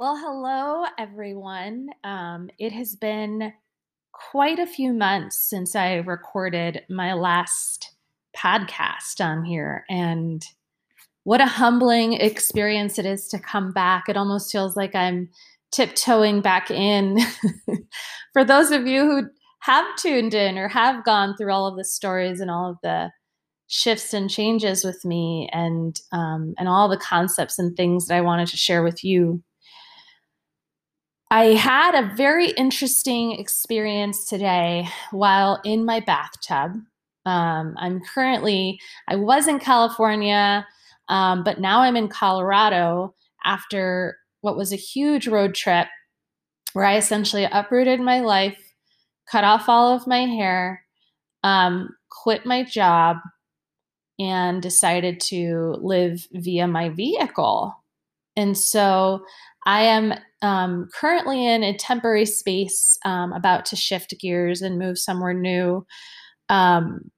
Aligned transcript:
Well, 0.00 0.16
hello, 0.16 0.84
everyone. 0.96 1.88
Um, 2.04 2.50
it 2.56 2.70
has 2.70 2.94
been 2.94 3.52
quite 4.12 4.60
a 4.60 4.66
few 4.66 4.92
months 4.92 5.36
since 5.36 5.74
I 5.74 5.94
recorded 5.94 6.82
my 6.88 7.14
last 7.14 7.96
podcast 8.36 9.20
on 9.20 9.44
here. 9.44 9.84
And 9.90 10.40
what 11.24 11.40
a 11.40 11.46
humbling 11.46 12.12
experience 12.12 13.00
it 13.00 13.06
is 13.06 13.26
to 13.30 13.40
come 13.40 13.72
back. 13.72 14.04
It 14.08 14.16
almost 14.16 14.52
feels 14.52 14.76
like 14.76 14.94
I'm 14.94 15.30
tiptoeing 15.72 16.42
back 16.42 16.70
in. 16.70 17.18
For 18.32 18.44
those 18.44 18.70
of 18.70 18.86
you 18.86 19.02
who 19.02 19.28
have 19.62 19.96
tuned 19.96 20.32
in 20.32 20.58
or 20.58 20.68
have 20.68 21.04
gone 21.04 21.36
through 21.36 21.52
all 21.52 21.66
of 21.66 21.76
the 21.76 21.84
stories 21.84 22.38
and 22.38 22.52
all 22.52 22.70
of 22.70 22.76
the 22.84 23.10
shifts 23.66 24.14
and 24.14 24.30
changes 24.30 24.84
with 24.84 25.04
me 25.04 25.50
and 25.52 26.00
um, 26.12 26.54
and 26.56 26.68
all 26.68 26.88
the 26.88 26.96
concepts 26.96 27.58
and 27.58 27.76
things 27.76 28.06
that 28.06 28.14
I 28.14 28.20
wanted 28.20 28.46
to 28.46 28.56
share 28.56 28.84
with 28.84 29.02
you 29.02 29.42
I 31.30 31.46
had 31.46 31.94
a 31.94 32.14
very 32.14 32.50
interesting 32.52 33.32
experience 33.32 34.24
today 34.24 34.88
while 35.10 35.60
in 35.62 35.84
my 35.84 36.00
bathtub. 36.00 36.72
Um, 37.26 37.74
I'm 37.78 38.00
currently, 38.00 38.80
I 39.08 39.16
was 39.16 39.46
in 39.46 39.58
California, 39.58 40.66
um, 41.08 41.44
but 41.44 41.60
now 41.60 41.82
I'm 41.82 41.96
in 41.96 42.08
Colorado 42.08 43.14
after 43.44 44.16
what 44.40 44.56
was 44.56 44.72
a 44.72 44.76
huge 44.76 45.28
road 45.28 45.54
trip 45.54 45.88
where 46.72 46.86
I 46.86 46.96
essentially 46.96 47.44
uprooted 47.44 48.00
my 48.00 48.20
life, 48.20 48.58
cut 49.30 49.44
off 49.44 49.68
all 49.68 49.94
of 49.94 50.06
my 50.06 50.20
hair, 50.20 50.82
um, 51.42 51.90
quit 52.10 52.46
my 52.46 52.62
job, 52.62 53.18
and 54.18 54.62
decided 54.62 55.20
to 55.20 55.76
live 55.80 56.26
via 56.32 56.66
my 56.66 56.88
vehicle. 56.88 57.74
And 58.34 58.56
so 58.56 59.24
I 59.66 59.82
am 59.82 60.14
um, 60.42 60.88
currently 60.94 61.46
in 61.46 61.62
a 61.62 61.76
temporary 61.76 62.26
space, 62.26 62.98
um, 63.04 63.32
about 63.32 63.66
to 63.66 63.76
shift 63.76 64.14
gears 64.20 64.62
and 64.62 64.78
move 64.78 64.98
somewhere 64.98 65.34
new, 65.34 65.86
um, 66.48 67.10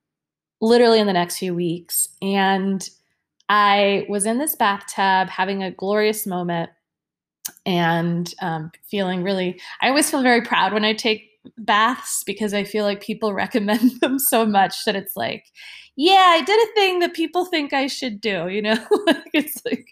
literally 0.60 1.00
in 1.00 1.06
the 1.06 1.12
next 1.12 1.38
few 1.38 1.54
weeks. 1.54 2.08
And 2.22 2.88
I 3.48 4.06
was 4.08 4.26
in 4.26 4.38
this 4.38 4.54
bathtub 4.54 5.28
having 5.28 5.62
a 5.62 5.70
glorious 5.70 6.26
moment 6.26 6.70
and 7.66 8.32
um, 8.40 8.70
feeling 8.90 9.22
really, 9.22 9.60
I 9.80 9.88
always 9.88 10.10
feel 10.10 10.22
very 10.22 10.42
proud 10.42 10.72
when 10.72 10.84
I 10.84 10.92
take 10.92 11.29
baths 11.58 12.22
because 12.24 12.54
I 12.54 12.64
feel 12.64 12.84
like 12.84 13.00
people 13.02 13.32
recommend 13.34 14.00
them 14.00 14.18
so 14.18 14.46
much 14.46 14.84
that 14.84 14.96
it's 14.96 15.16
like, 15.16 15.44
yeah, 15.96 16.34
I 16.34 16.42
did 16.42 16.68
a 16.68 16.72
thing 16.74 16.98
that 17.00 17.14
people 17.14 17.44
think 17.44 17.72
I 17.72 17.86
should 17.86 18.20
do, 18.20 18.48
you 18.48 18.62
know? 18.62 18.78
it's 19.34 19.60
like 19.64 19.86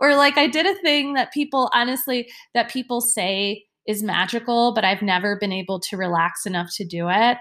or 0.00 0.16
like 0.16 0.38
I 0.38 0.46
did 0.46 0.66
a 0.66 0.80
thing 0.80 1.14
that 1.14 1.32
people 1.32 1.70
honestly 1.72 2.30
that 2.54 2.70
people 2.70 3.00
say 3.00 3.64
is 3.86 4.02
magical, 4.02 4.72
but 4.74 4.84
I've 4.84 5.02
never 5.02 5.36
been 5.36 5.52
able 5.52 5.80
to 5.80 5.96
relax 5.96 6.46
enough 6.46 6.70
to 6.76 6.84
do 6.84 7.08
it. 7.08 7.38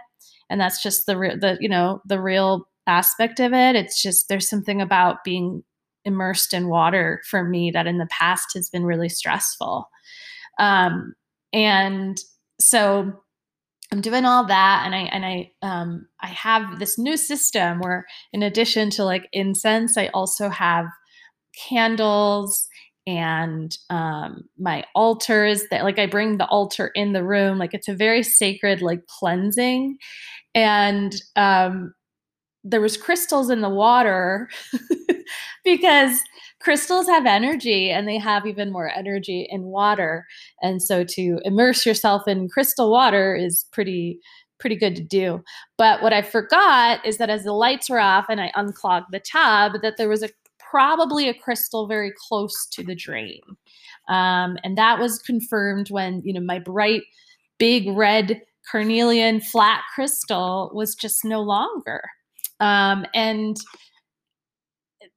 And 0.49 0.59
that's 0.59 0.81
just 0.83 1.05
the 1.05 1.17
real 1.17 1.39
the 1.39 1.57
you 1.59 1.69
know, 1.69 2.01
the 2.05 2.21
real 2.21 2.67
aspect 2.87 3.39
of 3.39 3.53
it. 3.53 3.75
It's 3.75 4.01
just 4.01 4.27
there's 4.27 4.49
something 4.49 4.81
about 4.81 5.23
being 5.23 5.63
immersed 6.03 6.53
in 6.53 6.67
water 6.67 7.21
for 7.29 7.43
me 7.43 7.69
that 7.71 7.85
in 7.85 7.99
the 7.99 8.07
past 8.07 8.53
has 8.55 8.69
been 8.69 8.85
really 8.85 9.09
stressful. 9.09 9.87
Um 10.59 11.13
and 11.53 12.17
so 12.59 13.13
I'm 13.91 14.01
doing 14.01 14.23
all 14.25 14.45
that 14.45 14.83
and 14.85 14.95
I 14.95 14.99
and 14.99 15.25
I 15.25 15.51
um 15.61 16.07
I 16.21 16.27
have 16.27 16.79
this 16.79 16.97
new 16.97 17.17
system 17.17 17.79
where 17.79 18.05
in 18.31 18.41
addition 18.43 18.89
to 18.91 19.03
like 19.03 19.27
incense, 19.33 19.97
I 19.97 20.07
also 20.07 20.49
have 20.49 20.85
candles 21.69 22.67
and 23.07 23.77
um 23.89 24.43
my 24.59 24.85
altars 24.95 25.63
that 25.71 25.83
like 25.83 25.99
I 25.99 26.05
bring 26.07 26.37
the 26.37 26.47
altar 26.47 26.91
in 26.95 27.13
the 27.13 27.23
room 27.23 27.57
like 27.59 27.73
it's 27.73 27.89
a 27.89 27.95
very 27.95 28.23
sacred 28.23 28.81
like 28.81 29.01
cleansing. 29.07 29.97
And 30.55 31.15
um 31.35 31.93
there 32.63 32.81
was 32.81 32.97
crystals 32.97 33.49
in 33.49 33.61
the 33.61 33.69
water 33.69 34.49
because 35.63 36.21
crystals 36.59 37.07
have 37.07 37.25
energy 37.25 37.89
and 37.89 38.07
they 38.07 38.17
have 38.17 38.45
even 38.45 38.71
more 38.71 38.89
energy 38.89 39.47
in 39.49 39.63
water. 39.63 40.25
And 40.61 40.81
so 40.81 41.03
to 41.03 41.39
immerse 41.43 41.85
yourself 41.85 42.27
in 42.27 42.49
crystal 42.49 42.91
water 42.91 43.35
is 43.35 43.65
pretty 43.71 44.19
pretty 44.59 44.75
good 44.75 44.95
to 44.95 45.03
do. 45.03 45.43
But 45.77 46.03
what 46.03 46.13
i 46.13 46.21
forgot 46.21 47.03
is 47.05 47.17
that 47.17 47.31
as 47.31 47.43
the 47.43 47.53
lights 47.53 47.89
were 47.89 47.99
off 47.99 48.25
and 48.29 48.39
i 48.39 48.51
unclogged 48.55 49.07
the 49.11 49.19
tub 49.19 49.73
that 49.81 49.97
there 49.97 50.07
was 50.07 50.21
a 50.21 50.29
probably 50.71 51.27
a 51.27 51.33
crystal 51.33 51.87
very 51.87 52.13
close 52.29 52.65
to 52.67 52.83
the 52.83 52.95
drain. 52.95 53.41
Um, 54.07 54.57
and 54.63 54.77
that 54.77 54.99
was 54.99 55.19
confirmed 55.19 55.89
when 55.89 56.21
you 56.23 56.33
know 56.33 56.41
my 56.41 56.59
bright 56.59 57.01
big 57.57 57.87
red 57.89 58.41
carnelian 58.69 59.41
flat 59.41 59.81
crystal 59.93 60.71
was 60.73 60.95
just 60.95 61.25
no 61.25 61.41
longer. 61.41 62.01
Um, 62.59 63.05
and 63.13 63.57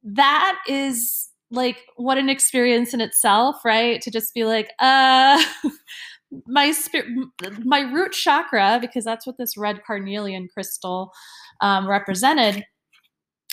that 0.04 0.58
is 0.68 1.30
like 1.50 1.84
what 1.96 2.18
an 2.18 2.28
experience 2.28 2.94
in 2.94 3.00
itself, 3.00 3.56
right? 3.64 4.00
To 4.02 4.10
just 4.10 4.34
be 4.34 4.44
like, 4.44 4.70
uh 4.78 5.42
my 6.46 6.72
spirit 6.72 7.06
my 7.64 7.80
root 7.80 8.12
chakra 8.12 8.78
because 8.80 9.04
that's 9.04 9.26
what 9.26 9.38
this 9.38 9.56
red 9.56 9.80
carnelian 9.84 10.48
crystal 10.52 11.12
um, 11.60 11.88
represented. 11.88 12.64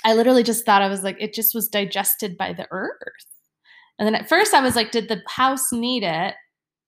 I 0.04 0.14
literally 0.16 0.44
just 0.44 0.66
thought 0.66 0.82
i 0.82 0.88
was 0.88 1.04
like 1.04 1.18
it 1.20 1.34
just 1.34 1.54
was 1.54 1.68
digested 1.68 2.38
by 2.38 2.54
the 2.54 2.68
earth. 2.72 2.98
And 4.00 4.08
then 4.08 4.16
at 4.16 4.28
first 4.28 4.54
i 4.54 4.62
was 4.62 4.76
like 4.76 4.92
did 4.92 5.10
the 5.10 5.22
house 5.28 5.72
need 5.72 6.04
it 6.04 6.36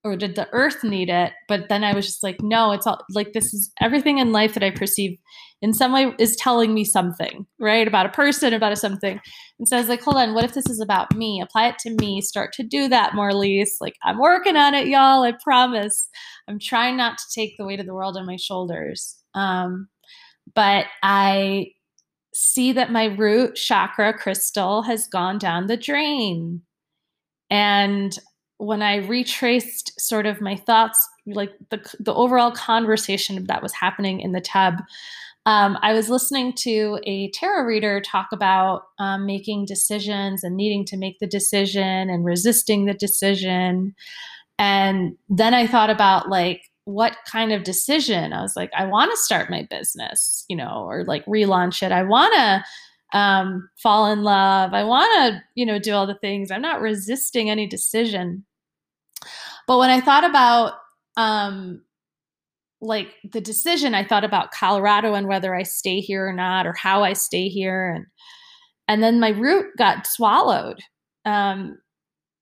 or 0.03 0.15
did 0.15 0.35
the 0.35 0.47
earth 0.51 0.83
need 0.83 1.09
it? 1.09 1.33
But 1.47 1.69
then 1.69 1.83
i 1.83 1.93
was 1.93 2.05
just 2.05 2.23
like 2.23 2.41
no 2.41 2.71
it's 2.71 2.87
all 2.87 3.01
like 3.11 3.33
this 3.33 3.53
is 3.53 3.71
everything 3.81 4.17
in 4.17 4.31
life 4.31 4.53
that 4.53 4.63
i 4.63 4.69
perceive 4.69 5.17
in 5.61 5.73
some 5.73 5.93
way 5.93 6.13
is 6.19 6.35
telling 6.35 6.73
me 6.73 6.83
something 6.83 7.45
right? 7.59 7.87
About 7.87 8.05
a 8.05 8.09
person 8.09 8.53
about 8.53 8.73
a 8.73 8.75
something. 8.75 9.19
And 9.59 9.67
so 9.67 9.77
i 9.77 9.79
was 9.79 9.89
like 9.89 10.01
hold 10.01 10.17
on 10.17 10.33
what 10.33 10.43
if 10.43 10.53
this 10.53 10.69
is 10.69 10.81
about 10.81 11.15
me? 11.15 11.41
Apply 11.41 11.67
it 11.67 11.79
to 11.79 11.95
me. 11.99 12.21
Start 12.21 12.53
to 12.53 12.63
do 12.63 12.87
that 12.89 13.15
least 13.15 13.81
like 13.81 13.95
i'm 14.03 14.19
working 14.19 14.57
on 14.57 14.73
it 14.73 14.87
y'all 14.87 15.23
i 15.23 15.33
promise. 15.43 16.09
I'm 16.47 16.59
trying 16.59 16.97
not 16.97 17.17
to 17.17 17.23
take 17.33 17.57
the 17.57 17.65
weight 17.65 17.79
of 17.79 17.85
the 17.85 17.93
world 17.93 18.17
on 18.17 18.25
my 18.25 18.37
shoulders. 18.37 19.17
Um, 19.35 19.87
but 20.53 20.85
i 21.01 21.67
see 22.33 22.71
that 22.71 22.91
my 22.91 23.05
root 23.05 23.55
chakra 23.55 24.13
crystal 24.13 24.81
has 24.83 25.07
gone 25.07 25.37
down 25.37 25.67
the 25.67 25.77
drain. 25.77 26.61
And 27.49 28.17
when 28.63 28.81
I 28.81 28.97
retraced 28.97 29.99
sort 29.99 30.25
of 30.25 30.39
my 30.39 30.55
thoughts, 30.55 31.07
like 31.25 31.51
the 31.69 31.81
the 31.99 32.13
overall 32.13 32.51
conversation 32.51 33.45
that 33.47 33.61
was 33.61 33.73
happening 33.73 34.21
in 34.21 34.31
the 34.31 34.41
tub, 34.41 34.75
um, 35.45 35.77
I 35.81 35.93
was 35.93 36.09
listening 36.09 36.53
to 36.59 36.99
a 37.03 37.29
tarot 37.31 37.65
reader 37.65 37.99
talk 37.99 38.27
about 38.31 38.83
um, 38.99 39.25
making 39.25 39.65
decisions 39.65 40.43
and 40.43 40.55
needing 40.55 40.85
to 40.85 40.97
make 40.97 41.19
the 41.19 41.27
decision 41.27 42.09
and 42.09 42.23
resisting 42.23 42.85
the 42.85 42.93
decision, 42.93 43.93
and 44.57 45.17
then 45.29 45.53
I 45.53 45.67
thought 45.67 45.89
about 45.89 46.29
like 46.29 46.61
what 46.85 47.17
kind 47.29 47.51
of 47.51 47.63
decision. 47.63 48.31
I 48.31 48.41
was 48.41 48.55
like, 48.55 48.71
I 48.77 48.85
want 48.85 49.11
to 49.11 49.17
start 49.17 49.49
my 49.49 49.67
business, 49.69 50.45
you 50.47 50.55
know, 50.55 50.85
or 50.87 51.03
like 51.05 51.25
relaunch 51.25 51.83
it. 51.83 51.91
I 51.91 52.03
want 52.03 52.33
to 52.33 53.17
um, 53.17 53.69
fall 53.77 54.11
in 54.11 54.23
love. 54.23 54.73
I 54.73 54.83
want 54.83 55.33
to, 55.33 55.43
you 55.55 55.65
know, 55.65 55.79
do 55.79 55.93
all 55.93 56.07
the 56.07 56.15
things. 56.15 56.51
I'm 56.51 56.61
not 56.61 56.81
resisting 56.81 57.49
any 57.49 57.67
decision. 57.67 58.45
But 59.67 59.79
when 59.79 59.89
I 59.89 60.01
thought 60.01 60.23
about, 60.23 60.73
um, 61.17 61.81
like 62.81 63.13
the 63.31 63.41
decision, 63.41 63.95
I 63.95 64.03
thought 64.03 64.23
about 64.23 64.51
Colorado 64.51 65.13
and 65.13 65.27
whether 65.27 65.55
I 65.55 65.63
stay 65.63 65.99
here 65.99 66.27
or 66.27 66.33
not, 66.33 66.67
or 66.67 66.73
how 66.73 67.03
I 67.03 67.13
stay 67.13 67.47
here, 67.47 67.89
and 67.89 68.05
and 68.87 69.01
then 69.01 69.19
my 69.19 69.29
root 69.29 69.67
got 69.77 70.05
swallowed 70.05 70.79
um, 71.25 71.77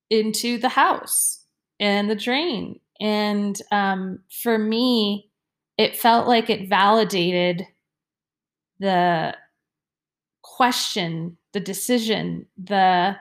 into 0.10 0.58
the 0.58 0.70
house 0.70 1.46
and 1.80 2.10
the 2.10 2.16
drain. 2.16 2.80
And 3.00 3.60
um, 3.72 4.20
for 4.44 4.58
me, 4.58 5.30
it 5.78 5.98
felt 5.98 6.28
like 6.28 6.50
it 6.50 6.70
validated 6.70 7.66
the 8.80 9.36
question, 10.42 11.38
the 11.54 11.60
decision, 11.60 12.46
the 12.62 13.16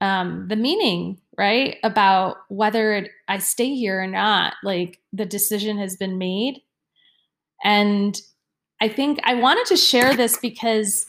um, 0.00 0.48
the 0.48 0.56
meaning, 0.56 1.18
right? 1.36 1.76
About 1.82 2.36
whether 2.48 3.08
I 3.28 3.38
stay 3.38 3.74
here 3.74 4.02
or 4.02 4.06
not. 4.06 4.54
Like 4.62 5.00
the 5.12 5.26
decision 5.26 5.78
has 5.78 5.96
been 5.96 6.18
made. 6.18 6.62
And 7.62 8.20
I 8.80 8.88
think 8.88 9.20
I 9.24 9.34
wanted 9.34 9.66
to 9.66 9.76
share 9.76 10.14
this 10.14 10.36
because 10.38 11.06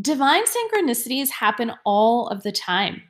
divine 0.00 0.44
synchronicities 0.44 1.30
happen 1.30 1.72
all 1.84 2.28
of 2.28 2.42
the 2.42 2.52
time. 2.52 3.02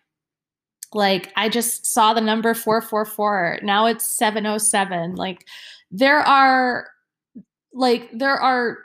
Like 0.92 1.32
I 1.36 1.48
just 1.48 1.86
saw 1.86 2.14
the 2.14 2.20
number 2.20 2.54
444. 2.54 3.60
Now 3.62 3.86
it's 3.86 4.08
707. 4.10 5.14
Like 5.14 5.46
there 5.90 6.20
are 6.20 6.88
like 7.74 8.10
there 8.12 8.36
are 8.36 8.78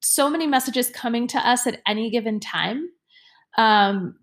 so 0.00 0.30
many 0.30 0.46
messages 0.46 0.90
coming 0.90 1.26
to 1.28 1.38
us 1.38 1.66
at 1.66 1.80
any 1.86 2.10
given 2.10 2.40
time 2.40 2.88
um, 3.58 4.16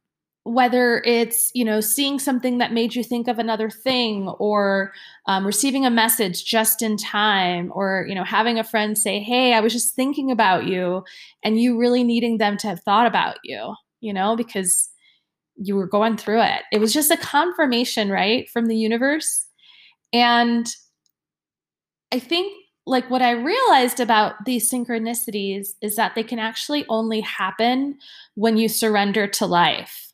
whether 0.48 1.02
it's 1.06 1.52
you 1.54 1.66
know 1.66 1.82
seeing 1.82 2.20
something 2.20 2.58
that 2.58 2.72
made 2.72 2.96
you 2.96 3.04
think 3.04 3.28
of 3.28 3.38
another 3.40 3.70
thing 3.70 4.30
or 4.40 4.94
um, 5.26 5.46
receiving 5.46 5.86
a 5.86 5.90
message 5.90 6.46
just 6.46 6.82
in 6.82 6.96
time 6.98 7.72
or 7.76 8.06
you 8.08 8.16
know 8.16 8.24
having 8.24 8.58
a 8.58 8.64
friend 8.64 8.98
say 8.98 9.20
hey 9.20 9.54
i 9.54 9.60
was 9.60 9.74
just 9.74 9.94
thinking 9.94 10.32
about 10.32 10.66
you 10.66 11.04
and 11.44 11.60
you 11.60 11.78
really 11.78 12.04
needing 12.04 12.38
them 12.38 12.56
to 12.58 12.68
have 12.68 12.82
thought 12.82 13.06
about 13.06 13.38
you 13.44 13.74
you 14.00 14.14
know 14.14 14.36
because 14.36 14.90
you 15.58 15.76
were 15.76 15.88
going 15.88 16.16
through 16.16 16.42
it. 16.42 16.62
It 16.72 16.80
was 16.80 16.94
just 16.94 17.12
a 17.12 17.18
confirmation 17.18 18.10
right 18.10 18.48
from 18.50 18.68
the 18.68 18.78
universe. 18.78 19.46
And 20.14 20.68
i 22.14 22.20
think 22.20 22.54
like 22.86 23.10
what 23.10 23.22
i 23.22 23.32
realized 23.32 24.00
about 24.00 24.46
these 24.46 24.72
synchronicities 24.72 25.72
is 25.82 25.98
that 25.98 26.16
they 26.16 26.24
can 26.24 26.40
actually 26.40 26.86
only 26.88 27.20
happen 27.20 27.98
when 28.36 28.56
you 28.56 28.70
surrender 28.70 29.28
to 29.28 29.46
life 29.46 30.07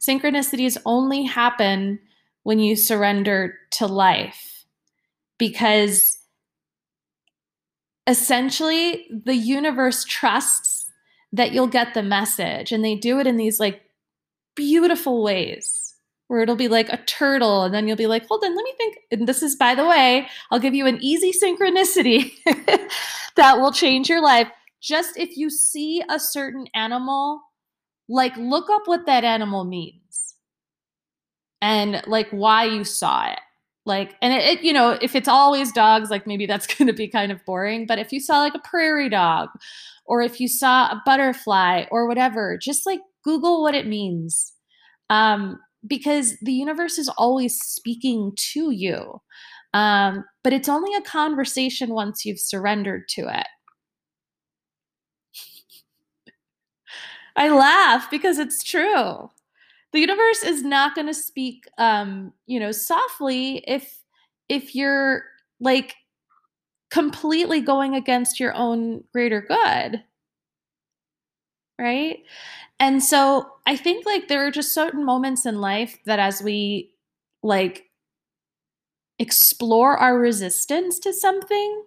Synchronicities 0.00 0.76
only 0.84 1.24
happen 1.24 1.98
when 2.42 2.58
you 2.58 2.76
surrender 2.76 3.54
to 3.72 3.86
life 3.86 4.64
because 5.38 6.18
essentially 8.06 9.06
the 9.10 9.34
universe 9.34 10.04
trusts 10.04 10.90
that 11.32 11.52
you'll 11.52 11.66
get 11.66 11.92
the 11.92 12.02
message 12.02 12.72
and 12.72 12.84
they 12.84 12.94
do 12.94 13.18
it 13.18 13.26
in 13.26 13.36
these 13.36 13.60
like 13.60 13.82
beautiful 14.54 15.22
ways 15.22 15.94
where 16.28 16.40
it'll 16.40 16.56
be 16.56 16.68
like 16.68 16.88
a 16.88 16.96
turtle 17.04 17.64
and 17.64 17.74
then 17.74 17.86
you'll 17.86 17.96
be 17.96 18.06
like 18.06 18.26
hold 18.26 18.42
on 18.42 18.56
let 18.56 18.64
me 18.64 18.72
think 18.78 18.98
and 19.10 19.28
this 19.28 19.42
is 19.42 19.54
by 19.54 19.74
the 19.74 19.86
way 19.86 20.26
i'll 20.50 20.58
give 20.58 20.74
you 20.74 20.86
an 20.86 20.98
easy 21.02 21.32
synchronicity 21.32 22.32
that 23.38 23.58
will 23.60 23.72
change 23.72 24.10
your 24.10 24.20
life. 24.20 24.48
Just 24.80 25.16
if 25.16 25.36
you 25.36 25.48
see 25.48 26.02
a 26.10 26.20
certain 26.20 26.66
animal 26.74 27.40
like 28.08 28.36
look 28.36 28.70
up 28.70 28.82
what 28.86 29.06
that 29.06 29.24
animal 29.24 29.64
means. 29.64 30.34
And 31.60 32.02
like 32.06 32.28
why 32.30 32.64
you 32.64 32.84
saw 32.84 33.30
it. 33.30 33.40
Like 33.84 34.16
and 34.20 34.34
it, 34.34 34.44
it, 34.44 34.62
you 34.62 34.72
know 34.72 34.98
if 35.00 35.14
it's 35.14 35.28
always 35.28 35.72
dogs 35.72 36.10
like 36.10 36.26
maybe 36.26 36.44
that's 36.46 36.66
going 36.74 36.88
to 36.88 36.92
be 36.92 37.08
kind 37.08 37.32
of 37.32 37.44
boring 37.46 37.86
but 37.86 37.98
if 37.98 38.12
you 38.12 38.20
saw 38.20 38.40
like 38.40 38.54
a 38.54 38.60
prairie 38.60 39.08
dog 39.08 39.48
or 40.04 40.20
if 40.20 40.40
you 40.40 40.46
saw 40.46 40.88
a 40.88 41.02
butterfly 41.06 41.84
or 41.90 42.06
whatever 42.06 42.58
just 42.60 42.84
like 42.84 43.00
google 43.24 43.62
what 43.62 43.74
it 43.74 43.86
means. 43.86 44.52
Um 45.10 45.58
because 45.86 46.36
the 46.42 46.52
universe 46.52 46.98
is 46.98 47.08
always 47.16 47.58
speaking 47.58 48.32
to 48.52 48.70
you. 48.70 49.20
Um 49.72 50.24
but 50.44 50.52
it's 50.52 50.68
only 50.68 50.94
a 50.94 51.00
conversation 51.02 51.90
once 51.90 52.26
you've 52.26 52.40
surrendered 52.40 53.08
to 53.10 53.22
it 53.22 53.46
I 57.38 57.50
laugh 57.50 58.10
because 58.10 58.38
it's 58.38 58.64
true. 58.64 59.30
The 59.92 60.00
universe 60.00 60.42
is 60.42 60.64
not 60.64 60.94
going 60.96 61.06
to 61.06 61.14
speak 61.14 61.66
um, 61.78 62.32
you 62.46 62.60
know, 62.60 62.72
softly 62.72 63.64
if 63.66 64.00
if 64.48 64.74
you're 64.74 65.24
like 65.60 65.94
completely 66.90 67.60
going 67.60 67.94
against 67.94 68.40
your 68.40 68.54
own 68.54 69.04
greater 69.12 69.40
good. 69.40 70.02
Right? 71.78 72.24
And 72.80 73.02
so 73.02 73.52
I 73.66 73.76
think 73.76 74.04
like 74.04 74.26
there 74.26 74.44
are 74.46 74.50
just 74.50 74.74
certain 74.74 75.04
moments 75.04 75.46
in 75.46 75.60
life 75.60 75.98
that 76.06 76.18
as 76.18 76.42
we 76.42 76.92
like 77.42 77.84
explore 79.20 79.96
our 79.96 80.18
resistance 80.18 80.98
to 81.00 81.12
something, 81.12 81.84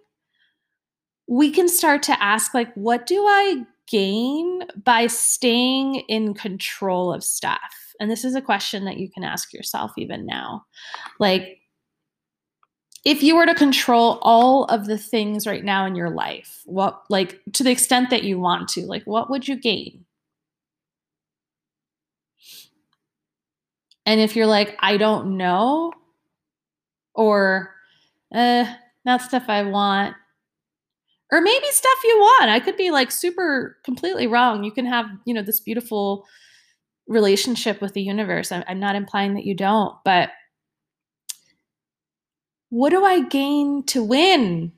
we 1.28 1.50
can 1.50 1.68
start 1.68 2.02
to 2.04 2.22
ask 2.22 2.54
like 2.54 2.72
what 2.74 3.06
do 3.06 3.24
I 3.26 3.66
gain 3.92 4.62
by 4.82 5.06
staying 5.06 5.96
in 6.08 6.34
control 6.34 7.12
of 7.12 7.22
stuff? 7.22 7.94
And 8.00 8.10
this 8.10 8.24
is 8.24 8.34
a 8.34 8.42
question 8.42 8.86
that 8.86 8.96
you 8.96 9.10
can 9.10 9.22
ask 9.22 9.52
yourself 9.52 9.92
even 9.96 10.26
now. 10.26 10.64
Like, 11.20 11.58
if 13.04 13.22
you 13.22 13.36
were 13.36 13.46
to 13.46 13.54
control 13.54 14.18
all 14.22 14.64
of 14.64 14.86
the 14.86 14.98
things 14.98 15.46
right 15.46 15.64
now 15.64 15.86
in 15.86 15.94
your 15.94 16.10
life, 16.10 16.62
what, 16.64 17.02
like, 17.10 17.40
to 17.52 17.62
the 17.62 17.70
extent 17.70 18.10
that 18.10 18.24
you 18.24 18.40
want 18.40 18.68
to, 18.70 18.86
like, 18.86 19.02
what 19.04 19.28
would 19.28 19.46
you 19.46 19.56
gain? 19.56 20.04
And 24.06 24.20
if 24.20 24.34
you're 24.34 24.46
like, 24.46 24.76
I 24.80 24.96
don't 24.96 25.36
know, 25.36 25.92
or, 27.14 27.74
eh, 28.32 28.72
not 29.04 29.22
stuff 29.22 29.44
I 29.48 29.62
want, 29.62 30.16
or 31.32 31.40
maybe 31.40 31.66
stuff 31.70 31.98
you 32.04 32.18
want. 32.18 32.50
I 32.50 32.60
could 32.60 32.76
be 32.76 32.90
like 32.90 33.10
super 33.10 33.78
completely 33.84 34.26
wrong. 34.26 34.62
You 34.62 34.70
can 34.70 34.84
have, 34.84 35.06
you 35.24 35.32
know, 35.32 35.42
this 35.42 35.60
beautiful 35.60 36.26
relationship 37.08 37.80
with 37.80 37.94
the 37.94 38.02
universe. 38.02 38.52
I'm, 38.52 38.62
I'm 38.68 38.78
not 38.78 38.94
implying 38.94 39.34
that 39.34 39.46
you 39.46 39.54
don't, 39.54 39.96
but 40.04 40.30
what 42.68 42.90
do 42.90 43.02
I 43.04 43.22
gain 43.22 43.82
to 43.86 44.02
win 44.04 44.72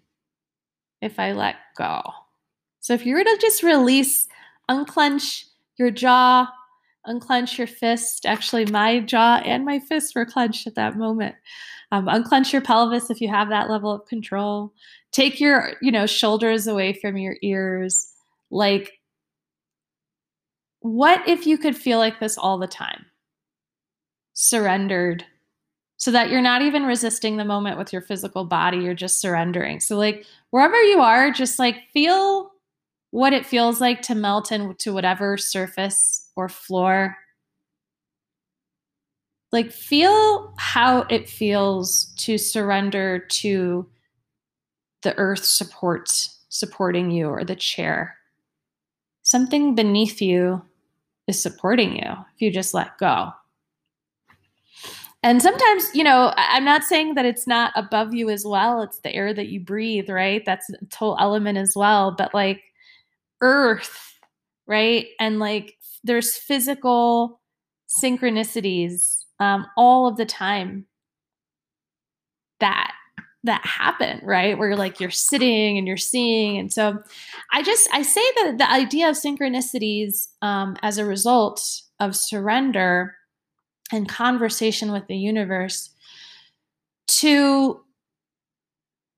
if 1.03 1.19
I 1.19 1.33
let 1.33 1.57
go? 1.77 2.03
So 2.81 2.95
if 2.95 3.05
you 3.05 3.17
were 3.17 3.25
to 3.25 3.39
just 3.41 3.65
release, 3.65 4.29
unclench 4.69 5.47
your 5.77 5.91
jaw, 5.91 6.49
unclench 7.05 7.59
your 7.59 7.67
fist. 7.67 8.27
Actually, 8.27 8.67
my 8.67 9.01
jaw 9.01 9.41
and 9.45 9.65
my 9.65 9.81
fist 9.81 10.15
were 10.15 10.25
clenched 10.25 10.69
at 10.69 10.77
that 10.77 10.97
moment. 10.97 11.35
Um, 11.95 12.09
unclench 12.09 12.53
your 12.53 12.61
pelvis 12.61 13.09
if 13.09 13.21
you 13.21 13.29
have 13.29 13.49
that 13.51 13.71
level 13.71 13.93
of 13.93 14.05
control. 14.07 14.73
Take 15.13 15.39
your 15.39 15.75
you 15.81 15.93
know 15.93 16.07
shoulders 16.07 16.67
away 16.67 16.93
from 16.93 17.17
your 17.17 17.37
ears. 17.41 18.13
Like 18.51 18.95
what 20.81 21.27
if 21.29 21.47
you 21.47 21.57
could 21.57 21.77
feel 21.77 21.99
like 21.99 22.19
this 22.19 22.37
all 22.37 22.59
the 22.59 22.67
time? 22.67 23.07
Surrendered. 24.33 25.25
So 25.97 26.11
that 26.11 26.31
you're 26.31 26.43
not 26.43 26.63
even 26.63 26.83
resisting 26.83 27.37
the 27.37 27.45
moment 27.45 27.79
with 27.79 27.93
your 27.93 28.03
physical 28.03 28.45
body 28.45 28.79
you're 28.79 28.95
just 28.95 29.21
surrendering. 29.21 29.79
So 29.79 29.97
like 29.97 30.27
wherever 30.51 30.83
you 30.83 30.99
are 30.99 31.31
just 31.31 31.61
like 31.61 31.77
feel 31.93 32.51
what 33.13 33.33
it 33.33 33.47
feels 33.47 33.81
like 33.81 34.03
to 34.03 34.17
melt 34.17 34.51
into 34.51 34.93
whatever 34.93 35.37
surface 35.37 36.29
or 36.35 36.49
floor 36.49 37.17
like 39.55 39.71
feel 39.71 40.53
how 40.59 41.03
it 41.03 41.29
feels 41.29 42.07
to 42.17 42.37
surrender 42.37 43.21
to 43.21 43.89
the 45.03 45.17
earth 45.17 45.45
supports 45.45 46.41
supporting 46.49 47.13
you 47.13 47.29
or 47.29 47.45
the 47.45 47.55
chair. 47.55 48.17
Something 49.23 49.77
beneath 49.77 50.21
you 50.21 50.61
is 51.29 51.41
supporting 51.41 51.95
you 51.95 52.11
if 52.35 52.43
you 52.43 52.51
just 52.51 52.75
let 52.75 52.99
go. 52.99 53.31
And 55.23 55.41
sometimes, 55.41 55.89
you 55.95 56.03
know, 56.03 56.35
I'm 56.37 56.65
not 56.65 56.83
saying 56.83 57.15
that 57.15 57.25
it's 57.25 57.47
not 57.47 57.73
above 57.77 58.13
you 58.13 58.31
as 58.31 58.45
well. 58.45 58.83
It's 58.83 58.99
the 58.99 59.15
air 59.15 59.33
that 59.33 59.51
you 59.51 59.61
breathe, 59.61 60.11
right? 60.11 60.45
That's 60.45 60.69
a 60.69 60.85
total 60.87 61.17
element 61.21 61.59
as 61.59 61.75
well. 61.77 62.11
But 62.11 62.35
like 62.35 62.61
earth, 63.41 64.19
right? 64.67 65.07
And 65.21 65.39
like 65.39 65.77
there's 66.03 66.37
physical 66.37 67.41
synchronicities 67.89 69.24
um, 69.41 69.67
all 69.77 70.07
of 70.07 70.17
the 70.17 70.27
time 70.27 70.87
that 72.61 72.93
that 73.45 73.65
happen 73.65 74.21
right? 74.25 74.57
Where 74.59 74.69
you're 74.69 74.77
like 74.79 75.01
you're 75.01 75.11
sitting 75.11 75.77
and 75.77 75.87
you're 75.87 75.97
seeing. 75.99 76.59
And 76.59 76.73
so 76.73 76.99
i 77.53 77.63
just 77.63 77.89
i 77.93 78.03
say 78.03 78.23
that 78.37 78.57
the 78.59 78.71
idea 78.71 79.09
of 79.09 79.17
synchronicities 79.17 80.29
um, 80.43 80.77
as 80.83 80.99
a 80.99 81.05
result 81.05 81.83
of 82.01 82.17
surrender 82.17 83.15
and 83.93 84.09
conversation 84.09 84.93
with 84.93 85.07
the 85.07 85.17
universe 85.17 85.91
to 87.07 87.81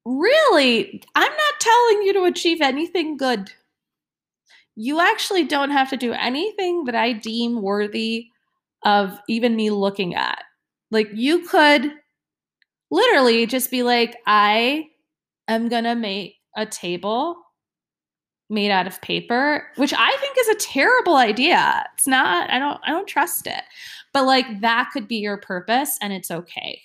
really 0.05 1.03
i'm 1.15 1.31
not 1.31 1.61
telling 1.61 2.03
you 2.03 2.13
to 2.13 2.25
achieve 2.25 2.61
anything 2.61 3.17
good. 3.17 3.51
You 4.79 5.01
actually 5.01 5.45
don't 5.45 5.71
have 5.71 5.89
to 5.91 5.97
do 5.97 6.13
anything 6.13 6.85
that 6.85 6.95
i 6.95 7.13
deem 7.13 7.63
worthy 7.63 8.29
of 8.85 9.19
even 9.29 9.57
me 9.57 9.71
looking 9.71 10.15
at 10.15 10.43
like 10.91 11.09
you 11.13 11.47
could 11.47 11.93
literally 12.91 13.47
just 13.47 13.71
be 13.71 13.83
like, 13.83 14.17
I 14.27 14.89
am 15.49 15.69
going 15.69 15.85
to 15.85 15.95
make 15.95 16.37
a 16.57 16.67
table 16.67 17.37
made 18.49 18.71
out 18.71 18.87
of 18.87 19.01
paper, 19.03 19.67
which 19.77 19.93
I 19.93 20.17
think 20.21 20.37
is 20.39 20.49
a 20.49 20.55
terrible 20.55 21.17
idea. 21.17 21.85
It's 21.95 22.07
not, 22.07 22.49
I 22.51 22.59
don't, 22.59 22.81
I 22.85 22.91
don't 22.91 23.09
trust 23.09 23.47
it. 23.47 23.63
But 24.13 24.25
like 24.25 24.61
that 24.61 24.91
could 24.93 25.09
be 25.09 25.17
your 25.17 25.37
purpose 25.37 25.99
and 26.01 26.13
it's 26.13 26.31
okay. 26.31 26.81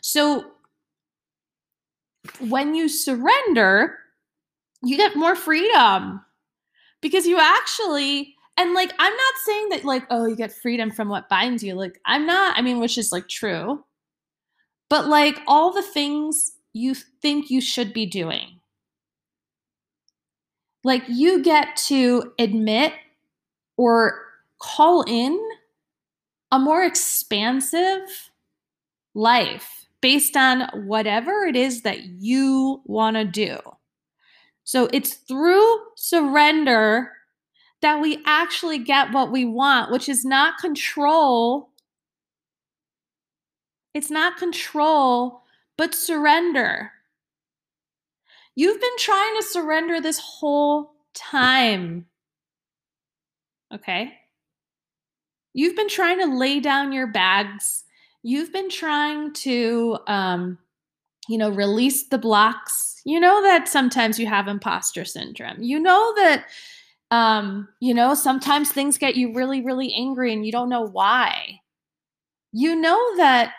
So 0.00 0.52
when 2.38 2.74
you 2.74 2.88
surrender, 2.88 3.98
you 4.82 4.96
get 4.96 5.16
more 5.16 5.34
freedom 5.34 6.24
because 7.00 7.26
you 7.26 7.38
actually 7.38 8.36
and 8.56 8.74
like 8.74 8.92
i'm 8.98 9.12
not 9.12 9.34
saying 9.44 9.68
that 9.70 9.84
like 9.84 10.04
oh 10.10 10.26
you 10.26 10.36
get 10.36 10.52
freedom 10.52 10.90
from 10.90 11.08
what 11.08 11.28
binds 11.28 11.62
you 11.62 11.74
like 11.74 11.98
i'm 12.06 12.26
not 12.26 12.56
i 12.58 12.62
mean 12.62 12.78
which 12.78 12.98
is 12.98 13.12
like 13.12 13.28
true 13.28 13.82
but 14.92 15.08
like 15.08 15.40
all 15.46 15.72
the 15.72 15.80
things 15.80 16.52
you 16.74 16.94
think 16.94 17.50
you 17.50 17.62
should 17.62 17.92
be 17.92 18.06
doing. 18.06 18.60
Like 20.84 21.02
you 21.08 21.42
get 21.42 21.76
to 21.86 22.32
admit 22.38 22.92
or 23.76 24.20
call 24.60 25.02
in 25.02 25.40
a 26.50 26.58
more 26.58 26.84
expansive 26.84 28.30
life 29.14 29.86
based 30.00 30.36
on 30.36 30.68
whatever 30.86 31.44
it 31.44 31.56
is 31.56 31.82
that 31.82 32.04
you 32.04 32.82
want 32.84 33.16
to 33.16 33.24
do. 33.24 33.58
So 34.64 34.88
it's 34.92 35.14
through 35.14 35.78
surrender 35.96 37.12
that 37.82 38.00
we 38.00 38.22
actually 38.24 38.78
get 38.78 39.12
what 39.12 39.30
we 39.30 39.44
want, 39.44 39.90
which 39.90 40.08
is 40.08 40.24
not 40.24 40.58
control. 40.58 41.70
It's 43.92 44.10
not 44.10 44.38
control, 44.38 45.42
but 45.76 45.94
surrender. 45.94 46.92
You've 48.54 48.80
been 48.80 48.96
trying 48.98 49.36
to 49.36 49.42
surrender 49.42 50.00
this 50.00 50.18
whole 50.18 50.94
time. 51.14 52.06
Okay? 53.74 54.14
You've 55.54 55.76
been 55.76 55.88
trying 55.88 56.18
to 56.20 56.26
lay 56.26 56.60
down 56.60 56.92
your 56.92 57.06
bags. 57.06 57.84
You've 58.22 58.52
been 58.52 58.70
trying 58.70 59.32
to, 59.34 59.98
um, 60.06 60.58
you 61.28 61.36
know, 61.36 61.50
release 61.50 62.08
the 62.08 62.18
blocks. 62.18 63.00
You 63.04 63.18
know 63.20 63.42
that 63.42 63.68
sometimes 63.68 64.18
you 64.18 64.26
have 64.26 64.48
imposter 64.48 65.04
syndrome. 65.04 65.62
You 65.62 65.80
know 65.80 66.14
that, 66.16 66.46
um, 67.12 67.68
you 67.78 67.92
know, 67.92 68.14
sometimes 68.14 68.72
things 68.72 68.96
get 68.96 69.16
you 69.16 69.34
really, 69.34 69.62
really 69.62 69.92
angry 69.94 70.32
and 70.32 70.46
you 70.46 70.50
don't 70.50 70.70
know 70.70 70.88
why. 70.88 71.60
You 72.52 72.74
know 72.74 73.16
that 73.18 73.52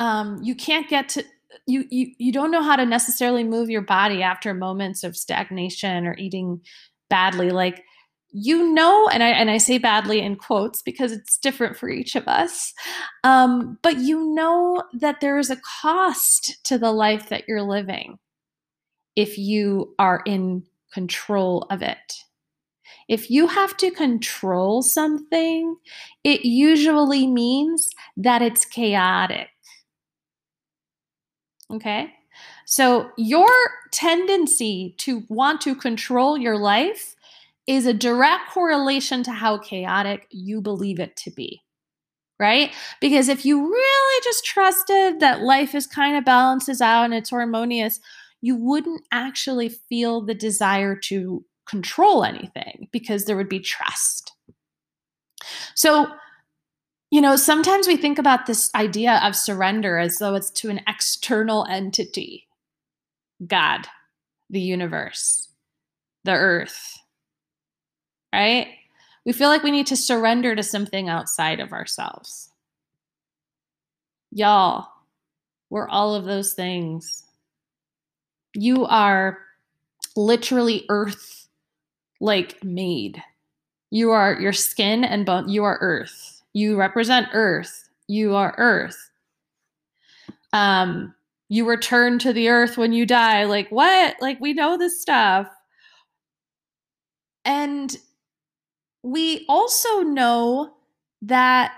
um, 0.00 0.40
you 0.42 0.54
can't 0.54 0.88
get 0.88 1.10
to 1.10 1.24
you, 1.66 1.84
you 1.90 2.12
you 2.18 2.32
don't 2.32 2.50
know 2.50 2.62
how 2.62 2.76
to 2.76 2.86
necessarily 2.86 3.44
move 3.44 3.68
your 3.68 3.82
body 3.82 4.22
after 4.22 4.54
moments 4.54 5.04
of 5.04 5.14
stagnation 5.14 6.06
or 6.06 6.16
eating 6.16 6.62
badly 7.10 7.50
like 7.50 7.84
you 8.30 8.72
know 8.74 9.08
and 9.08 9.22
i 9.22 9.28
and 9.28 9.50
i 9.50 9.56
say 9.56 9.78
badly 9.78 10.20
in 10.20 10.36
quotes 10.36 10.82
because 10.82 11.10
it's 11.10 11.38
different 11.38 11.74
for 11.74 11.88
each 11.88 12.14
of 12.16 12.28
us 12.28 12.74
um, 13.24 13.78
but 13.82 13.96
you 13.98 14.34
know 14.34 14.82
that 14.92 15.22
there 15.22 15.38
is 15.38 15.50
a 15.50 15.60
cost 15.82 16.58
to 16.64 16.76
the 16.76 16.92
life 16.92 17.30
that 17.30 17.44
you're 17.48 17.62
living 17.62 18.18
if 19.16 19.38
you 19.38 19.94
are 19.98 20.22
in 20.26 20.62
control 20.92 21.66
of 21.70 21.80
it 21.80 22.12
if 23.08 23.30
you 23.30 23.46
have 23.46 23.76
to 23.76 23.90
control 23.90 24.82
something 24.82 25.76
it 26.24 26.44
usually 26.44 27.26
means 27.26 27.90
that 28.16 28.42
it's 28.42 28.64
chaotic 28.64 29.48
Okay. 31.70 32.12
So, 32.66 33.10
your 33.16 33.48
tendency 33.92 34.94
to 34.98 35.22
want 35.28 35.60
to 35.62 35.74
control 35.74 36.36
your 36.38 36.56
life 36.56 37.14
is 37.66 37.86
a 37.86 37.92
direct 37.94 38.50
correlation 38.50 39.22
to 39.24 39.32
how 39.32 39.58
chaotic 39.58 40.26
you 40.30 40.60
believe 40.60 41.00
it 41.00 41.16
to 41.16 41.30
be. 41.30 41.60
Right? 42.40 42.72
Because 43.00 43.28
if 43.28 43.44
you 43.44 43.62
really 43.62 44.22
just 44.24 44.44
trusted 44.44 45.20
that 45.20 45.42
life 45.42 45.74
is 45.74 45.86
kind 45.86 46.16
of 46.16 46.24
balances 46.24 46.80
out 46.80 47.04
and 47.04 47.14
it's 47.14 47.30
harmonious, 47.30 48.00
you 48.40 48.56
wouldn't 48.56 49.02
actually 49.12 49.68
feel 49.68 50.22
the 50.22 50.34
desire 50.34 50.96
to 50.96 51.44
control 51.68 52.24
anything 52.24 52.88
because 52.92 53.24
there 53.24 53.36
would 53.36 53.48
be 53.48 53.60
trust. 53.60 54.32
So, 55.74 56.08
you 57.10 57.20
know, 57.20 57.36
sometimes 57.36 57.86
we 57.86 57.96
think 57.96 58.18
about 58.18 58.46
this 58.46 58.70
idea 58.74 59.20
of 59.22 59.36
surrender 59.36 59.98
as 59.98 60.18
though 60.18 60.34
it's 60.34 60.50
to 60.50 60.70
an 60.70 60.80
external 60.86 61.66
entity 61.66 62.46
God, 63.46 63.86
the 64.50 64.60
universe, 64.60 65.48
the 66.24 66.32
earth, 66.32 66.98
right? 68.34 68.66
We 69.24 69.32
feel 69.32 69.48
like 69.48 69.62
we 69.62 69.70
need 69.70 69.86
to 69.88 69.96
surrender 69.96 70.56
to 70.56 70.62
something 70.62 71.08
outside 71.08 71.60
of 71.60 71.72
ourselves. 71.72 72.50
Y'all, 74.32 74.88
we're 75.70 75.88
all 75.88 76.14
of 76.14 76.24
those 76.24 76.54
things. 76.54 77.24
You 78.54 78.86
are 78.86 79.38
literally 80.16 80.84
earth 80.88 81.37
like 82.20 82.62
made. 82.64 83.22
You 83.90 84.10
are 84.10 84.38
your 84.40 84.52
skin 84.52 85.04
and 85.04 85.24
bone, 85.24 85.48
you 85.48 85.64
are 85.64 85.78
earth. 85.80 86.42
You 86.52 86.76
represent 86.76 87.28
earth. 87.32 87.88
You 88.08 88.34
are 88.34 88.54
earth. 88.58 89.10
Um 90.52 91.14
you 91.50 91.66
return 91.66 92.18
to 92.18 92.32
the 92.32 92.48
earth 92.48 92.76
when 92.76 92.92
you 92.92 93.06
die. 93.06 93.44
Like 93.44 93.68
what? 93.70 94.16
Like 94.20 94.38
we 94.40 94.52
know 94.52 94.76
this 94.76 95.00
stuff. 95.00 95.48
And 97.44 97.96
we 99.02 99.46
also 99.48 100.02
know 100.02 100.74
that 101.22 101.72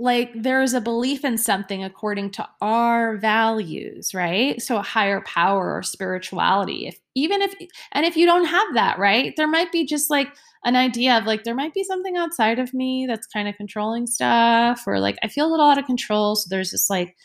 like 0.00 0.30
there's 0.34 0.72
a 0.72 0.80
belief 0.80 1.24
in 1.24 1.36
something 1.36 1.84
according 1.84 2.30
to 2.30 2.48
our 2.60 3.16
values 3.18 4.14
right? 4.14 4.60
So 4.62 4.76
a 4.76 4.82
higher 4.82 5.20
power 5.22 5.76
or 5.76 5.82
spirituality 5.82 6.86
if 6.86 6.98
even 7.14 7.42
if 7.42 7.54
and 7.92 8.06
if 8.06 8.16
you 8.16 8.26
don't 8.26 8.46
have 8.46 8.74
that 8.74 8.98
right? 8.98 9.34
There 9.36 9.48
might 9.48 9.70
be 9.72 9.84
just 9.84 10.10
like 10.10 10.28
an 10.64 10.76
idea 10.76 11.18
of 11.18 11.24
like 11.24 11.44
there 11.44 11.54
might 11.54 11.74
be 11.74 11.84
something 11.84 12.16
outside 12.16 12.58
of 12.58 12.72
me 12.74 13.06
that's 13.06 13.26
kind 13.26 13.48
of 13.48 13.56
controlling 13.56 14.06
stuff 14.06 14.82
or 14.86 15.00
like 15.00 15.16
i 15.22 15.28
feel 15.28 15.46
a 15.46 15.50
little 15.50 15.64
out 15.64 15.78
of 15.78 15.86
control 15.86 16.36
so 16.36 16.46
there's 16.50 16.70
this 16.70 16.90
like 16.90 17.16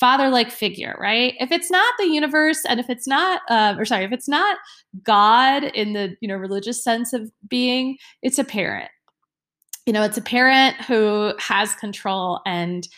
father 0.00 0.28
like 0.28 0.50
figure 0.50 0.96
right? 0.98 1.34
If 1.40 1.50
it's 1.50 1.70
not 1.70 1.92
the 1.98 2.06
universe 2.06 2.60
and 2.68 2.78
if 2.78 2.88
it's 2.88 3.06
not 3.06 3.42
uh, 3.48 3.74
or 3.76 3.84
sorry 3.84 4.04
if 4.04 4.12
it's 4.12 4.28
not 4.28 4.58
god 5.02 5.64
in 5.64 5.92
the 5.92 6.16
you 6.20 6.28
know 6.28 6.36
religious 6.36 6.82
sense 6.82 7.12
of 7.12 7.30
being 7.48 7.98
it's 8.22 8.38
a 8.38 8.44
parent 8.44 8.90
you 9.88 9.92
know 9.92 10.04
it's 10.04 10.18
a 10.18 10.22
parent 10.22 10.76
who 10.82 11.32
has 11.40 11.74
control 11.74 12.40
and 12.46 12.88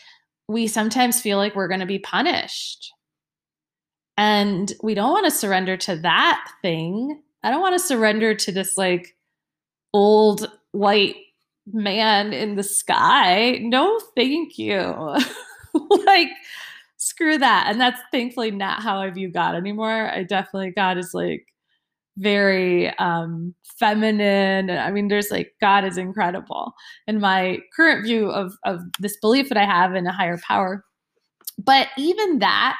we 0.48 0.66
sometimes 0.66 1.20
feel 1.20 1.38
like 1.38 1.56
we're 1.56 1.68
going 1.68 1.80
to 1.80 1.86
be 1.86 2.00
punished 2.00 2.92
and 4.18 4.74
we 4.82 4.92
don't 4.92 5.12
want 5.12 5.24
to 5.24 5.30
surrender 5.30 5.76
to 5.78 5.96
that 5.96 6.46
thing 6.60 7.22
i 7.42 7.50
don't 7.50 7.62
want 7.62 7.74
to 7.74 7.86
surrender 7.86 8.34
to 8.34 8.52
this 8.52 8.76
like 8.76 9.16
old 9.94 10.50
white 10.72 11.16
man 11.72 12.32
in 12.32 12.56
the 12.56 12.62
sky. 12.62 13.58
No, 13.62 14.00
thank 14.16 14.58
you. 14.58 15.16
like, 16.06 16.28
screw 16.96 17.38
that. 17.38 17.66
And 17.68 17.80
that's 17.80 18.00
thankfully 18.10 18.50
not 18.50 18.82
how 18.82 18.98
I 18.98 19.10
view 19.10 19.28
God 19.28 19.54
anymore. 19.54 20.10
I 20.10 20.22
definitely, 20.22 20.72
God 20.72 20.98
is 20.98 21.14
like 21.14 21.46
very 22.20 22.96
um 22.98 23.54
feminine 23.78 24.70
i 24.70 24.90
mean 24.90 25.08
there's 25.08 25.30
like 25.30 25.52
god 25.60 25.84
is 25.84 25.96
incredible 25.96 26.72
and 27.06 27.20
my 27.20 27.58
current 27.74 28.04
view 28.04 28.30
of 28.30 28.52
of 28.64 28.80
this 28.98 29.16
belief 29.20 29.48
that 29.48 29.58
i 29.58 29.64
have 29.64 29.94
in 29.94 30.06
a 30.06 30.12
higher 30.12 30.38
power 30.46 30.84
but 31.58 31.88
even 31.96 32.38
that 32.38 32.76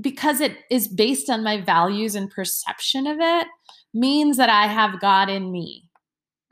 because 0.00 0.40
it 0.40 0.56
is 0.70 0.88
based 0.88 1.30
on 1.30 1.44
my 1.44 1.60
values 1.60 2.14
and 2.14 2.30
perception 2.30 3.06
of 3.06 3.18
it 3.20 3.46
means 3.92 4.36
that 4.36 4.48
i 4.48 4.66
have 4.66 5.00
god 5.00 5.28
in 5.28 5.52
me 5.52 5.84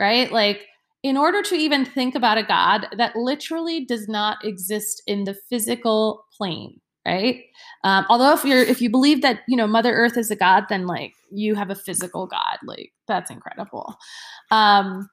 right? 0.03 0.33
Like, 0.33 0.67
in 1.05 1.17
order 1.17 1.43
to 1.43 1.55
even 1.55 1.85
think 1.85 2.15
about 2.15 2.39
a 2.39 2.43
God 2.43 2.89
that 2.97 3.17
literally 3.17 3.85
does 3.85 4.09
not 4.09 4.45
exist 4.45 5.03
in 5.07 5.25
the 5.25 5.37
physical 5.49 6.25
plane, 6.37 6.81
right? 7.07 7.45
Um, 7.85 8.07
although 8.09 8.33
if 8.33 8.45
you're 8.45 8.63
if 8.63 8.81
you 8.81 8.91
believe 8.91 9.23
that 9.23 9.41
you 9.49 9.57
know 9.57 9.67
Mother 9.67 9.93
Earth 9.93 10.17
is 10.17 10.31
a 10.31 10.37
God, 10.37 10.65
then 10.69 10.87
like 10.87 11.13
you 11.31 11.55
have 11.55 11.71
a 11.71 11.75
physical 11.75 12.27
God, 12.27 12.59
like 12.65 12.93
that's 13.09 13.31
incredible. 13.31 13.97
Um, 14.51 15.09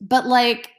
but 0.00 0.26
like 0.26 0.70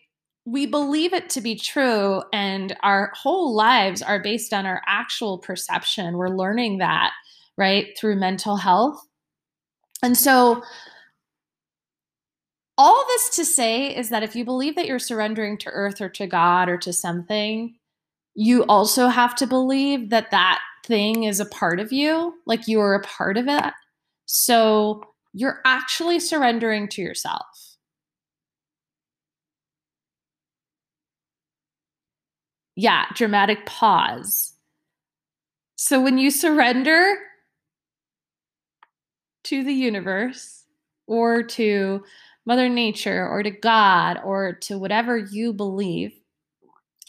we 0.46 0.66
believe 0.66 1.14
it 1.14 1.30
to 1.32 1.42
be 1.42 1.56
true, 1.56 2.24
and 2.34 2.76
our 2.84 3.12
whole 3.16 3.54
lives 3.54 4.02
are 4.02 4.22
based 4.22 4.54
on 4.54 4.66
our 4.66 4.82
actual 4.88 5.38
perception. 5.38 6.18
We're 6.18 6.30
learning 6.30 6.80
that 6.80 7.12
right 7.58 7.96
through 8.00 8.16
mental 8.16 8.58
health, 8.58 9.00
and 10.02 10.18
so 10.18 10.64
all 12.78 13.06
this 13.10 13.36
to 13.36 13.46
say 13.46 13.96
is 13.96 14.10
that 14.10 14.24
if 14.24 14.36
you 14.36 14.44
believe 14.44 14.76
that 14.76 14.88
you're 14.88 14.98
surrendering 14.98 15.56
to 15.60 15.70
earth 15.70 16.02
or 16.02 16.10
to 16.10 16.26
God 16.26 16.68
or 16.68 16.78
to 16.80 16.92
something, 16.92 17.76
you 18.36 18.64
also 18.66 19.08
have 19.08 19.36
to 19.36 19.48
believe 19.48 20.10
that 20.10 20.32
that 20.32 20.60
thing 20.86 21.24
is 21.24 21.40
a 21.40 21.46
part 21.46 21.80
of 21.80 21.92
you, 21.92 22.34
like 22.46 22.68
you 22.68 22.80
are 22.80 22.96
a 22.96 23.04
part 23.04 23.38
of 23.38 23.48
it. 23.48 23.74
So 24.26 25.04
you're 25.34 25.62
actually 25.66 26.20
surrendering 26.20 26.88
to 26.90 27.02
yourself. 27.02 27.46
Yeah, 32.76 33.06
dramatic 33.16 33.66
pause. 33.66 34.54
So 35.76 36.02
when 36.02 36.18
you 36.18 36.32
surrender 36.32 37.18
to 39.46 39.64
the 39.64 39.74
universe 39.74 40.66
or 41.08 41.44
to 41.44 42.04
Mother 42.46 42.70
Nature 42.70 43.28
or 43.28 43.44
to 43.44 43.52
God 43.52 44.20
or 44.24 44.54
to 44.62 44.78
whatever 44.78 45.18
you 45.18 45.54
believe, 45.54 46.14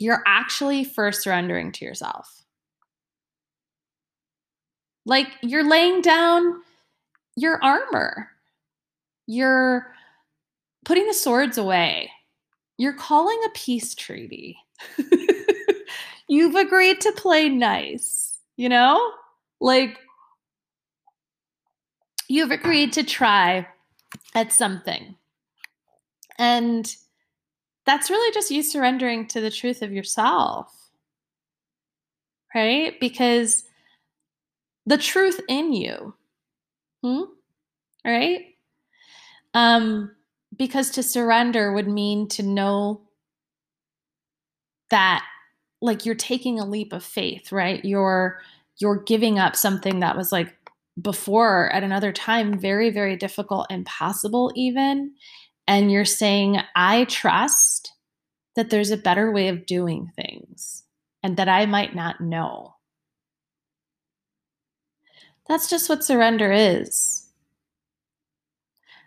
you're 0.03 0.23
actually 0.27 0.85
first 0.85 1.23
surrendering 1.23 1.73
to 1.73 1.85
yourself. 1.85 2.43
Like 5.07 5.29
you're 5.43 5.69
laying 5.69 6.01
down 6.01 6.61
your 7.37 7.63
armor. 7.63 8.29
You're 9.27 9.87
putting 10.85 11.07
the 11.07 11.15
swords 11.15 11.59
away. 11.59 12.11
You're 12.77 12.93
calling 12.95 13.41
a 13.47 13.51
peace 13.51 13.95
treaty. 13.95 14.57
You've 16.29 16.55
agreed 16.55 17.01
to 17.03 17.13
play 17.13 17.49
nice, 17.49 18.39
you 18.57 18.69
know? 18.69 19.13
Like, 19.61 19.99
you've 22.29 22.51
agreed 22.51 22.95
to 22.95 23.05
try 23.05 23.69
at 24.35 24.53
something. 24.53 25.15
And 26.39 26.93
that's 27.85 28.11
really 28.11 28.33
just 28.33 28.51
you 28.51 28.63
surrendering 28.63 29.27
to 29.29 29.41
the 29.41 29.51
truth 29.51 29.83
of 29.83 29.93
yourself. 29.93 30.73
Right? 32.55 32.99
Because 33.01 33.65
the 34.87 34.99
truth 34.99 35.41
in 35.49 35.73
you. 35.73 36.15
Hmm? 37.03 37.23
Right? 38.05 38.47
Um, 39.55 40.13
because 40.57 40.91
to 40.91 41.03
surrender 41.03 41.73
would 41.73 41.89
mean 41.89 42.29
to 42.29 42.43
know 42.43 43.03
that 44.91 45.25
like 45.81 46.07
you're 46.07 46.15
taking 46.15 46.61
a 46.61 46.67
leap 46.67 46.93
of 46.93 47.03
faith, 47.03 47.51
right? 47.53 47.85
You're 47.85 48.41
you're 48.79 49.03
giving 49.03 49.39
up 49.39 49.57
something 49.57 50.01
that 50.01 50.17
was 50.17 50.33
like 50.33 50.55
before 51.01 51.71
at 51.73 51.83
another 51.83 52.13
time 52.13 52.59
very 52.59 52.91
very 52.91 53.17
difficult 53.17 53.67
impossible 53.71 54.53
even 54.55 55.11
and 55.67 55.91
you're 55.91 56.05
saying 56.05 56.59
i 56.75 57.05
trust 57.05 57.93
that 58.57 58.71
there's 58.71 58.91
a 58.91 58.97
better 58.97 59.31
way 59.31 59.49
of 59.49 59.67
doing 59.67 60.11
things 60.15 60.85
and 61.23 61.37
that 61.37 61.49
i 61.49 61.67
might 61.67 61.95
not 61.95 62.21
know. 62.21 62.75
That's 65.49 65.69
just 65.69 65.89
what 65.89 66.05
surrender 66.05 66.53
is. 66.53 67.29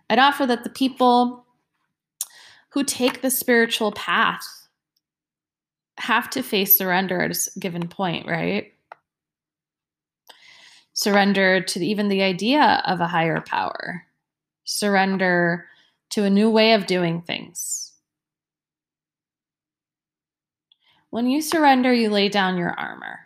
I'd 0.10 0.20
offer 0.20 0.46
that 0.46 0.64
the 0.64 0.70
people 0.70 1.46
who 2.70 2.84
take 2.84 3.22
the 3.22 3.32
spiritual 3.32 3.92
path 3.94 4.46
have 5.98 6.30
to 6.32 6.44
face 6.44 6.78
surrender 6.78 7.22
at 7.22 7.32
a 7.32 7.60
given 7.60 7.88
point 7.88 8.28
right? 8.28 8.74
Surrender 10.94 11.62
to 11.62 11.86
even 11.86 12.10
the 12.10 12.22
idea 12.22 12.84
of 12.86 13.02
a 13.02 13.08
higher 13.08 13.42
power, 13.42 14.06
surrender 14.66 15.66
to 16.12 16.24
a 16.24 16.30
new 16.30 16.50
way 16.50 16.74
of 16.74 16.86
doing 16.86 17.22
things. 17.22 17.94
When 21.10 21.28
you 21.28 21.42
surrender, 21.42 21.94
you 21.94 22.10
lay 22.10 22.30
down 22.30 22.58
your 22.58 22.72
armor. 22.72 23.20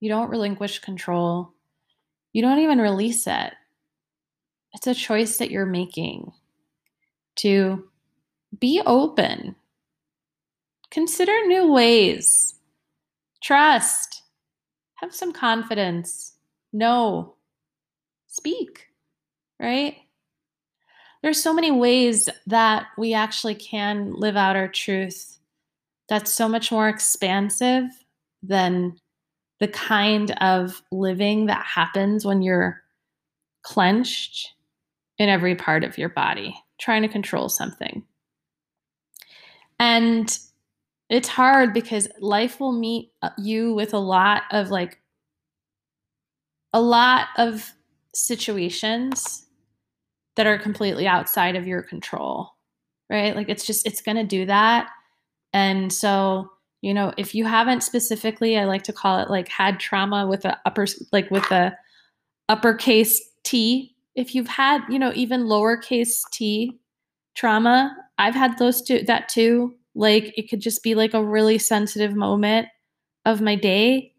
You 0.00 0.08
don't 0.08 0.30
relinquish 0.30 0.78
control. 0.78 1.52
You 2.32 2.42
don't 2.42 2.60
even 2.60 2.80
release 2.80 3.26
it. 3.26 3.52
It's 4.72 4.86
a 4.86 4.94
choice 4.94 5.38
that 5.38 5.50
you're 5.50 5.66
making 5.66 6.32
to 7.36 7.88
be 8.58 8.80
open. 8.86 9.56
Consider 10.90 11.32
new 11.46 11.72
ways. 11.72 12.54
Trust. 13.42 14.22
Have 14.96 15.14
some 15.14 15.32
confidence 15.32 16.34
no. 16.72 17.34
Speak, 18.28 18.86
right? 19.58 19.96
There's 21.22 21.42
so 21.42 21.52
many 21.52 21.70
ways 21.70 22.28
that 22.46 22.86
we 22.96 23.14
actually 23.14 23.54
can 23.54 24.14
live 24.14 24.36
out 24.36 24.56
our 24.56 24.68
truth 24.68 25.38
that's 26.08 26.32
so 26.32 26.48
much 26.48 26.72
more 26.72 26.88
expansive 26.88 27.84
than 28.42 28.96
the 29.60 29.68
kind 29.68 30.30
of 30.40 30.82
living 30.90 31.46
that 31.46 31.64
happens 31.64 32.24
when 32.24 32.42
you're 32.42 32.82
clenched 33.62 34.54
in 35.18 35.28
every 35.28 35.54
part 35.54 35.84
of 35.84 35.98
your 35.98 36.08
body, 36.08 36.56
trying 36.78 37.02
to 37.02 37.08
control 37.08 37.50
something. 37.50 38.02
And 39.78 40.36
it's 41.10 41.28
hard 41.28 41.74
because 41.74 42.08
life 42.20 42.58
will 42.58 42.72
meet 42.72 43.12
you 43.36 43.74
with 43.74 43.92
a 43.92 43.98
lot 43.98 44.42
of 44.50 44.70
like 44.70 44.98
a 46.72 46.80
lot 46.80 47.28
of 47.36 47.72
situations 48.14 49.46
that 50.36 50.46
are 50.46 50.58
completely 50.58 51.06
outside 51.06 51.56
of 51.56 51.66
your 51.66 51.82
control, 51.82 52.50
right? 53.08 53.34
Like 53.34 53.48
it's 53.48 53.66
just, 53.66 53.86
it's 53.86 54.02
going 54.02 54.16
to 54.16 54.24
do 54.24 54.46
that. 54.46 54.90
And 55.52 55.92
so, 55.92 56.50
you 56.82 56.94
know, 56.94 57.12
if 57.16 57.34
you 57.34 57.44
haven't 57.44 57.82
specifically, 57.82 58.56
I 58.56 58.64
like 58.64 58.82
to 58.84 58.92
call 58.92 59.18
it 59.20 59.30
like 59.30 59.48
had 59.48 59.80
trauma 59.80 60.26
with 60.26 60.44
a 60.44 60.58
upper, 60.64 60.86
like 61.12 61.30
with 61.30 61.50
a 61.50 61.76
uppercase 62.48 63.20
T. 63.42 63.94
If 64.14 64.34
you've 64.34 64.48
had, 64.48 64.82
you 64.88 64.98
know, 64.98 65.12
even 65.14 65.44
lowercase 65.44 66.18
t 66.32 66.78
trauma, 67.34 67.96
I've 68.18 68.34
had 68.34 68.58
those 68.58 68.82
two, 68.82 69.02
that 69.04 69.28
too. 69.28 69.74
Like 69.94 70.32
it 70.36 70.48
could 70.48 70.60
just 70.60 70.82
be 70.82 70.94
like 70.94 71.14
a 71.14 71.24
really 71.24 71.58
sensitive 71.58 72.14
moment 72.14 72.68
of 73.24 73.40
my 73.40 73.54
day 73.54 74.14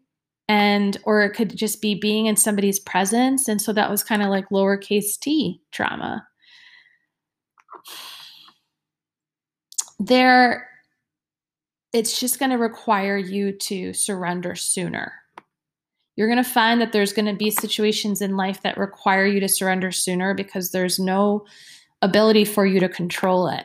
and 0.48 0.98
or 1.04 1.22
it 1.22 1.30
could 1.30 1.56
just 1.56 1.80
be 1.80 1.94
being 1.94 2.26
in 2.26 2.36
somebody's 2.36 2.80
presence 2.80 3.48
and 3.48 3.60
so 3.60 3.72
that 3.72 3.90
was 3.90 4.02
kind 4.02 4.22
of 4.22 4.28
like 4.28 4.48
lowercase 4.50 5.18
t 5.20 5.60
trauma 5.70 6.26
there 9.98 10.68
it's 11.92 12.18
just 12.18 12.38
going 12.38 12.50
to 12.50 12.58
require 12.58 13.16
you 13.16 13.52
to 13.52 13.92
surrender 13.92 14.54
sooner 14.54 15.12
you're 16.16 16.28
going 16.28 16.42
to 16.42 16.48
find 16.48 16.80
that 16.80 16.92
there's 16.92 17.12
going 17.12 17.26
to 17.26 17.34
be 17.34 17.50
situations 17.50 18.20
in 18.20 18.36
life 18.36 18.62
that 18.62 18.76
require 18.76 19.24
you 19.24 19.40
to 19.40 19.48
surrender 19.48 19.90
sooner 19.90 20.34
because 20.34 20.70
there's 20.70 20.98
no 20.98 21.44
ability 22.02 22.44
for 22.44 22.66
you 22.66 22.80
to 22.80 22.88
control 22.88 23.48
it 23.48 23.64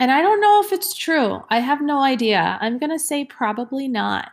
and 0.00 0.10
I 0.10 0.22
don't 0.22 0.40
know 0.40 0.62
if 0.64 0.72
it's 0.72 0.94
true. 0.94 1.42
I 1.50 1.58
have 1.60 1.82
no 1.82 2.00
idea. 2.00 2.58
I'm 2.62 2.78
going 2.78 2.90
to 2.90 2.98
say 2.98 3.26
probably 3.26 3.86
not. 3.86 4.30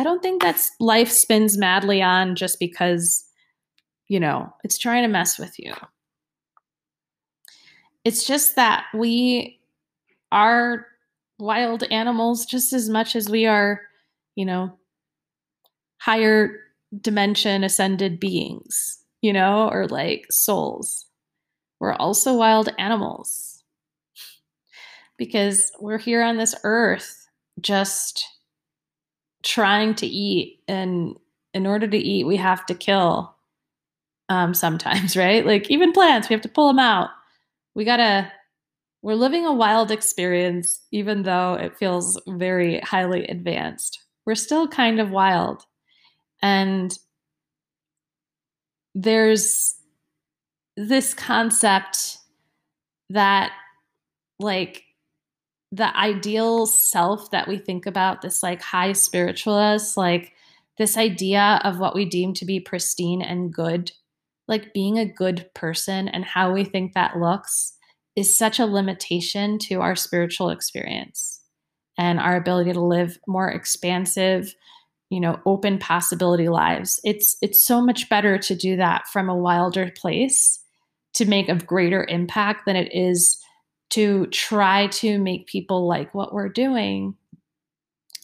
I 0.00 0.02
don't 0.02 0.22
think 0.22 0.40
that's 0.40 0.72
life 0.80 1.10
spins 1.10 1.58
madly 1.58 2.00
on 2.00 2.34
just 2.34 2.58
because, 2.58 3.22
you 4.08 4.18
know, 4.18 4.50
it's 4.64 4.78
trying 4.78 5.02
to 5.02 5.08
mess 5.08 5.38
with 5.38 5.58
you. 5.58 5.74
It's 8.02 8.24
just 8.26 8.56
that 8.56 8.86
we 8.94 9.60
are 10.32 10.86
wild 11.38 11.82
animals 11.90 12.46
just 12.46 12.72
as 12.72 12.88
much 12.88 13.14
as 13.14 13.28
we 13.28 13.44
are, 13.44 13.82
you 14.36 14.46
know, 14.46 14.72
higher 15.98 16.56
dimension 16.98 17.62
ascended 17.62 18.18
beings, 18.18 19.04
you 19.20 19.34
know, 19.34 19.68
or 19.68 19.86
like 19.86 20.24
souls. 20.30 21.04
We're 21.78 21.92
also 21.92 22.38
wild 22.38 22.70
animals 22.78 23.62
because 25.18 25.70
we're 25.78 25.98
here 25.98 26.22
on 26.22 26.38
this 26.38 26.54
earth 26.64 27.28
just 27.60 28.26
trying 29.42 29.94
to 29.96 30.06
eat 30.06 30.60
and 30.68 31.16
in 31.54 31.66
order 31.66 31.86
to 31.86 31.96
eat 31.96 32.26
we 32.26 32.36
have 32.36 32.64
to 32.66 32.74
kill 32.74 33.34
um, 34.28 34.54
sometimes 34.54 35.16
right? 35.16 35.44
Like 35.44 35.70
even 35.70 35.92
plants 35.92 36.28
we 36.28 36.34
have 36.34 36.42
to 36.42 36.48
pull 36.48 36.68
them 36.68 36.78
out. 36.78 37.10
We 37.74 37.84
gotta 37.84 38.32
we're 39.02 39.14
living 39.14 39.46
a 39.46 39.52
wild 39.52 39.90
experience 39.90 40.80
even 40.92 41.22
though 41.22 41.54
it 41.54 41.76
feels 41.76 42.20
very 42.28 42.80
highly 42.80 43.26
advanced. 43.26 44.00
We're 44.26 44.34
still 44.34 44.68
kind 44.68 45.00
of 45.00 45.10
wild. 45.10 45.64
And 46.42 46.96
there's 48.94 49.76
this 50.76 51.14
concept 51.14 52.18
that 53.10 53.52
like 54.38 54.84
the 55.72 55.96
ideal 55.96 56.66
self 56.66 57.30
that 57.30 57.46
we 57.46 57.58
think 57.58 57.86
about, 57.86 58.22
this 58.22 58.42
like 58.42 58.60
high 58.60 58.92
spiritualist, 58.92 59.96
like 59.96 60.32
this 60.78 60.96
idea 60.96 61.60
of 61.64 61.78
what 61.78 61.94
we 61.94 62.04
deem 62.04 62.34
to 62.34 62.44
be 62.44 62.58
pristine 62.58 63.22
and 63.22 63.52
good, 63.52 63.92
like 64.48 64.74
being 64.74 64.98
a 64.98 65.04
good 65.04 65.48
person 65.54 66.08
and 66.08 66.24
how 66.24 66.52
we 66.52 66.64
think 66.64 66.94
that 66.94 67.18
looks 67.18 67.76
is 68.16 68.36
such 68.36 68.58
a 68.58 68.66
limitation 68.66 69.58
to 69.58 69.80
our 69.80 69.94
spiritual 69.94 70.50
experience 70.50 71.40
and 71.96 72.18
our 72.18 72.36
ability 72.36 72.72
to 72.72 72.80
live 72.80 73.18
more 73.28 73.48
expansive, 73.48 74.54
you 75.10 75.20
know, 75.20 75.38
open 75.46 75.78
possibility 75.78 76.48
lives. 76.48 76.98
It's 77.04 77.36
it's 77.42 77.64
so 77.64 77.80
much 77.80 78.08
better 78.08 78.38
to 78.38 78.54
do 78.56 78.76
that 78.76 79.06
from 79.08 79.28
a 79.28 79.36
wilder 79.36 79.92
place 79.96 80.58
to 81.14 81.24
make 81.24 81.48
a 81.48 81.54
greater 81.54 82.04
impact 82.08 82.66
than 82.66 82.76
it 82.76 82.90
is 82.92 83.40
to 83.90 84.26
try 84.26 84.86
to 84.88 85.18
make 85.18 85.46
people 85.46 85.86
like 85.86 86.14
what 86.14 86.32
we're 86.32 86.48
doing. 86.48 87.14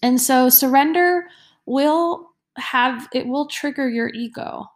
And 0.03 0.21
so 0.21 0.49
surrender 0.49 1.25
will 1.67 2.31
have 2.57 3.09
it 3.13 3.27
will 3.27 3.47
trigger 3.47 3.89
your 3.89 4.09
ego. 4.09 4.67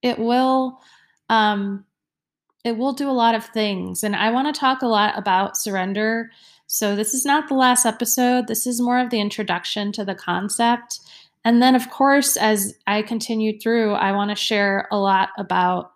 It 0.00 0.18
will 0.18 0.78
um 1.28 1.84
it 2.64 2.76
will 2.76 2.92
do 2.92 3.10
a 3.10 3.12
lot 3.12 3.34
of 3.34 3.44
things 3.46 4.04
and 4.04 4.14
I 4.14 4.30
want 4.30 4.52
to 4.52 4.58
talk 4.58 4.82
a 4.82 4.86
lot 4.86 5.18
about 5.18 5.56
surrender. 5.56 6.30
So 6.68 6.94
this 6.96 7.12
is 7.12 7.26
not 7.26 7.48
the 7.48 7.54
last 7.54 7.84
episode. 7.84 8.46
This 8.46 8.66
is 8.66 8.80
more 8.80 8.98
of 8.98 9.10
the 9.10 9.20
introduction 9.20 9.92
to 9.92 10.04
the 10.04 10.14
concept. 10.14 11.00
And 11.44 11.60
then 11.60 11.74
of 11.74 11.90
course 11.90 12.36
as 12.36 12.74
I 12.86 13.02
continue 13.02 13.58
through, 13.58 13.94
I 13.94 14.12
want 14.12 14.30
to 14.30 14.36
share 14.36 14.86
a 14.92 14.96
lot 14.96 15.30
about 15.36 15.91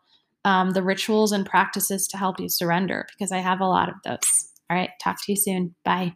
um, 0.47 0.71
the 0.71 0.83
rituals 0.83 1.33
and 1.33 1.45
practices 1.45 2.07
to 2.09 2.17
help 2.17 2.41
you 2.41 2.49
surrender 2.49 3.07
because 3.13 3.33
I 3.33 3.39
have 3.39 3.61
a 3.61 3.67
lot 3.67 3.89
of 3.91 3.97
those. 4.05 4.53
All 4.71 4.77
right, 4.77 4.91
talk 5.03 5.17
to 5.25 5.33
you 5.33 5.37
soon. 5.37 5.75
Bye. 5.85 6.15